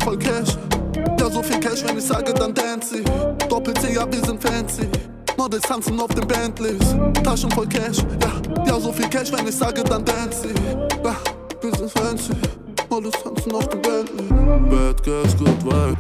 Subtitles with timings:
[0.04, 0.56] voll Cash,
[1.18, 3.04] ja so viel Cash, wenn ich sage, dann dance ich.
[3.48, 4.88] Doppelt C, ja wir sind fancy.
[5.38, 6.96] Models tanzen auf den Bentleys.
[7.22, 8.32] Taschen voll Cash, ja,
[8.66, 10.60] ja so viel Cash, wenn ich sage, dann dance ich.
[11.04, 11.14] Ja,
[11.60, 12.32] wir sind fancy.
[12.90, 14.28] Models tanzen auf den Bentleys.
[14.68, 15.96] Bad Girls, good vibe.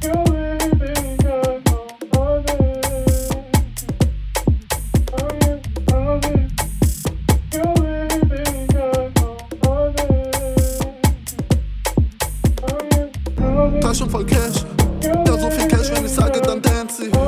[0.00, 1.64] You really got
[2.12, 2.54] nobody.
[5.42, 5.58] Yeah,
[5.90, 6.46] nobody.
[7.52, 9.10] You really got
[9.62, 10.06] nobody.
[12.60, 13.80] Yeah, nobody.
[13.80, 14.64] Taschen voll Cash,
[15.02, 17.27] ja so viel Cash, wenn ich sage, dann dance ich.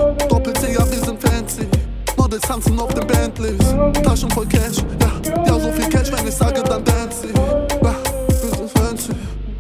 [2.51, 3.59] Tanzen auf den Bentleys.
[4.03, 7.37] Taschen voll Cash, ja, ja so viel Cash, wenn ich sage, dann dance ich.
[7.37, 7.95] Ja,
[8.27, 9.13] wir sind fancy.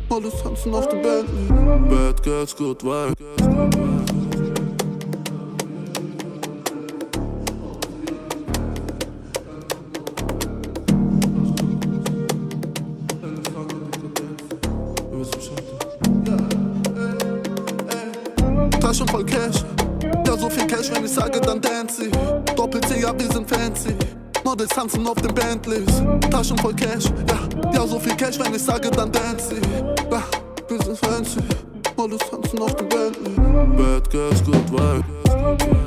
[0.08, 1.88] Models tanzen auf den Bentleys.
[1.88, 3.14] Bad Girls, good vibe.
[18.80, 19.64] Taschen voll Cash,
[20.40, 22.54] so viel Cash, wenn ich sage, dann dance ich.
[22.54, 23.94] Doppelt C, ja wir sind fancy.
[24.44, 26.02] Models tanzen auf den Bentleys.
[26.30, 29.68] Taschen voll Cash, ja, ja so viel Cash, wenn ich sage, dann dance ich.
[30.10, 30.22] Ja,
[30.68, 31.40] wir sind fancy.
[31.96, 33.36] Models tanzen auf den Bentleys.
[33.76, 35.79] Bad Girls, good vibe.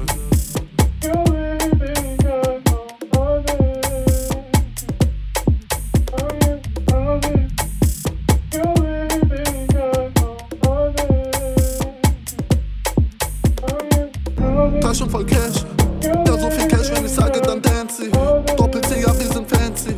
[14.94, 15.66] Taschen voll Cash,
[16.04, 18.12] ja so viel Cash, wenn ich sage, dann dance ich.
[18.56, 19.96] Doppelt C, ja wir sind fancy.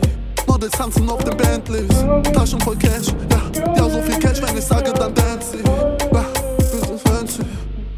[0.48, 1.90] Models tanzen auf den Bentleys.
[2.34, 5.66] Taschen voll Cash, ja, ja so viel Cash, wenn ich sage, dann dance ich.
[5.66, 7.42] Wir sind fancy.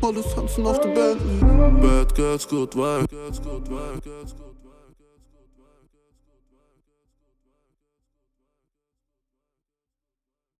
[0.01, 1.83] Models tanzen auf den Bentleys.
[1.83, 3.05] Bad Girls, good vibe.